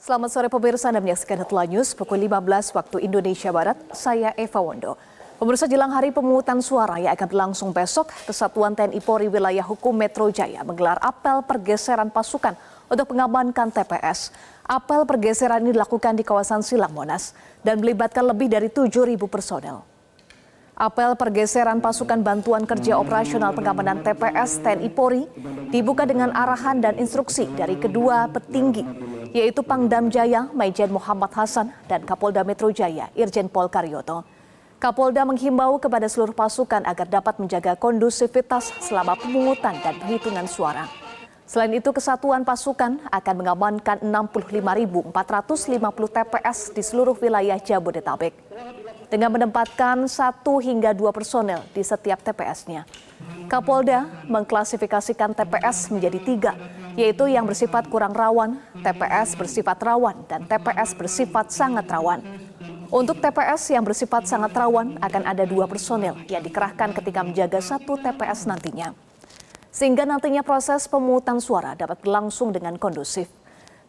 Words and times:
Selamat 0.00 0.32
sore 0.32 0.48
pemirsa 0.48 0.88
Anda 0.88 1.04
menyaksikan 1.04 1.44
Headline 1.44 1.76
News 1.76 1.92
pukul 1.92 2.24
15 2.24 2.72
waktu 2.72 3.04
Indonesia 3.04 3.52
Barat. 3.52 3.76
Saya 3.92 4.32
Eva 4.32 4.56
Wondo. 4.64 4.96
Pemirsa 5.36 5.68
jelang 5.68 5.92
hari 5.92 6.08
pemungutan 6.08 6.64
suara 6.64 6.96
yang 6.96 7.12
akan 7.12 7.28
berlangsung 7.28 7.68
besok, 7.76 8.08
Kesatuan 8.24 8.72
TNI 8.72 8.96
Polri 9.04 9.28
Wilayah 9.28 9.60
Hukum 9.60 9.92
Metro 9.92 10.32
Jaya 10.32 10.64
menggelar 10.64 10.96
apel 11.04 11.44
pergeseran 11.44 12.08
pasukan 12.08 12.56
untuk 12.88 13.12
mengamankan 13.12 13.68
TPS. 13.68 14.32
Apel 14.64 15.04
pergeseran 15.04 15.68
ini 15.68 15.76
dilakukan 15.76 16.16
di 16.16 16.24
kawasan 16.24 16.64
Silang 16.64 16.96
Monas 16.96 17.36
dan 17.60 17.76
melibatkan 17.84 18.24
lebih 18.24 18.48
dari 18.48 18.72
7.000 18.72 19.20
personel. 19.28 19.89
Apel 20.80 21.12
pergeseran 21.12 21.84
pasukan 21.84 22.24
bantuan 22.24 22.64
kerja 22.64 22.96
operasional 22.96 23.52
pengamanan 23.52 24.00
TPS 24.00 24.64
TNI 24.64 24.88
Polri 24.88 25.28
dibuka 25.68 26.08
dengan 26.08 26.32
arahan 26.32 26.80
dan 26.80 26.96
instruksi 26.96 27.44
dari 27.52 27.76
kedua 27.76 28.32
petinggi, 28.32 28.80
yaitu 29.36 29.60
Pangdam 29.60 30.08
Jaya 30.08 30.48
Maijen 30.56 30.88
Muhammad 30.88 31.36
Hasan 31.36 31.68
dan 31.84 32.00
Kapolda 32.08 32.48
Metro 32.48 32.72
Jaya 32.72 33.12
Irjen 33.12 33.52
Pol 33.52 33.68
Karyoto. 33.68 34.24
Kapolda 34.80 35.28
menghimbau 35.28 35.76
kepada 35.76 36.08
seluruh 36.08 36.32
pasukan 36.32 36.80
agar 36.88 37.12
dapat 37.12 37.36
menjaga 37.36 37.76
kondusivitas 37.76 38.72
selama 38.80 39.20
pemungutan 39.20 39.76
dan 39.84 40.00
penghitungan 40.00 40.48
suara. 40.48 40.88
Selain 41.44 41.76
itu, 41.76 41.92
kesatuan 41.92 42.40
pasukan 42.40 43.04
akan 43.12 43.34
mengamankan 43.36 44.00
65.450 44.00 45.12
TPS 46.08 46.72
di 46.72 46.80
seluruh 46.80 47.12
wilayah 47.20 47.60
Jabodetabek 47.60 48.32
dengan 49.10 49.34
menempatkan 49.34 50.06
satu 50.06 50.62
hingga 50.62 50.94
dua 50.94 51.10
personel 51.10 51.66
di 51.74 51.82
setiap 51.82 52.22
TPS-nya. 52.22 52.86
Kapolda 53.50 54.06
mengklasifikasikan 54.30 55.34
TPS 55.34 55.90
menjadi 55.90 56.18
tiga, 56.22 56.52
yaitu 56.94 57.26
yang 57.26 57.42
bersifat 57.44 57.90
kurang 57.90 58.14
rawan, 58.14 58.62
TPS 58.78 59.34
bersifat 59.34 59.82
rawan, 59.82 60.22
dan 60.30 60.46
TPS 60.46 60.94
bersifat 60.94 61.50
sangat 61.50 61.90
rawan. 61.90 62.22
Untuk 62.90 63.18
TPS 63.18 63.74
yang 63.74 63.82
bersifat 63.82 64.30
sangat 64.30 64.54
rawan 64.54 64.98
akan 65.02 65.22
ada 65.26 65.42
dua 65.46 65.66
personel 65.66 66.14
yang 66.30 66.42
dikerahkan 66.42 66.94
ketika 66.94 67.26
menjaga 67.26 67.58
satu 67.58 67.98
TPS 67.98 68.46
nantinya. 68.46 68.94
Sehingga 69.70 70.02
nantinya 70.02 70.42
proses 70.42 70.90
pemungutan 70.90 71.38
suara 71.38 71.78
dapat 71.78 72.02
berlangsung 72.02 72.50
dengan 72.50 72.74
kondusif. 72.78 73.30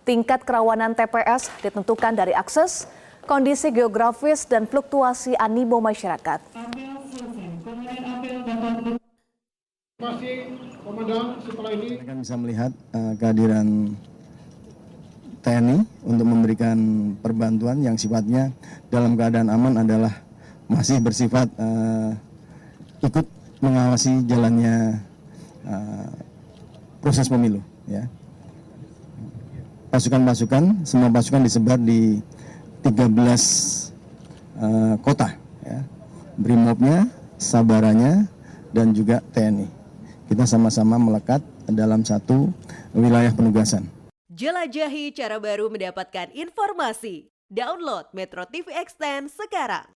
Tingkat 0.01 0.45
kerawanan 0.45 0.97
TPS 0.97 1.49
ditentukan 1.61 2.13
dari 2.17 2.33
akses, 2.33 2.89
kondisi 3.25 3.69
geografis 3.69 4.45
dan 4.45 4.65
fluktuasi 4.65 5.37
animo 5.37 5.77
masyarakat. 5.81 6.39
Kita 12.01 12.13
bisa 12.17 12.35
melihat 12.37 12.71
uh, 12.93 13.13
kehadiran 13.17 13.93
TNI 15.41 15.77
untuk 16.05 16.25
memberikan 16.29 16.77
perbantuan 17.21 17.81
yang 17.81 17.97
sifatnya 17.97 18.53
dalam 18.93 19.17
keadaan 19.17 19.49
aman 19.49 19.81
adalah 19.81 20.13
masih 20.69 21.01
bersifat 21.01 21.49
uh, 21.57 22.13
ikut 23.01 23.25
mengawasi 23.61 24.25
jalannya 24.25 25.01
uh, 25.65 26.09
proses 27.01 27.29
pemilu. 27.29 27.61
Ya. 27.89 28.05
Pasukan-pasukan, 29.91 30.87
semua 30.87 31.11
pasukan 31.11 31.43
disebar 31.43 31.75
di 31.77 32.21
13 32.83 33.07
uh, 34.57 34.95
kota. 35.01 35.37
Ya. 35.61 35.81
Brimobnya, 36.35 37.07
Sabaranya, 37.37 38.25
dan 38.73 38.95
juga 38.95 39.21
TNI 39.35 39.81
kita 40.31 40.47
sama-sama 40.47 40.95
melekat 40.95 41.43
dalam 41.67 42.07
satu 42.07 42.55
wilayah 42.95 43.35
penugasan. 43.35 43.83
Jelajahi 44.31 45.11
cara 45.11 45.43
baru 45.43 45.67
mendapatkan 45.67 46.31
informasi. 46.31 47.27
Download 47.51 48.07
Metro 48.15 48.47
TV 48.47 48.71
Extend 48.79 49.27
sekarang. 49.27 49.91